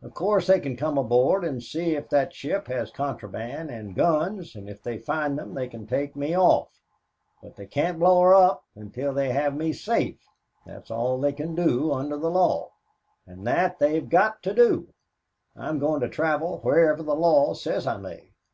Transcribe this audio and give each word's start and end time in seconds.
Of 0.00 0.14
course 0.14 0.46
they 0.46 0.58
can 0.58 0.74
come 0.74 0.96
aboard 0.96 1.44
and 1.44 1.62
see 1.62 1.96
if 1.96 2.08
that 2.08 2.32
ship 2.32 2.66
has 2.68 2.90
contraband 2.90 3.68
and 3.68 3.94
guns, 3.94 4.54
and 4.54 4.70
if 4.70 4.82
they 4.82 4.96
find 4.96 5.38
them 5.38 5.52
they 5.52 5.68
can 5.68 5.86
take 5.86 6.16
me 6.16 6.34
off; 6.34 6.80
but 7.42 7.56
they 7.56 7.66
can't 7.66 7.98
blow 7.98 8.22
her 8.22 8.34
up 8.34 8.64
until 8.74 9.12
they 9.12 9.32
have 9.32 9.54
me 9.54 9.74
safe. 9.74 10.24
That's 10.64 10.90
all 10.90 11.20
they 11.20 11.34
can 11.34 11.54
do 11.54 11.92
under 11.92 12.16
the 12.16 12.30
law, 12.30 12.70
and 13.26 13.46
that 13.46 13.78
they 13.78 13.96
have 13.96 14.08
got 14.08 14.42
to 14.44 14.54
do. 14.54 14.94
I'm 15.54 15.78
going 15.78 16.00
to 16.00 16.08
travel 16.08 16.60
wherever 16.60 17.02
the 17.02 17.14
law 17.14 17.52
says 17.52 17.86
I 17.86 17.98
may." 17.98 18.32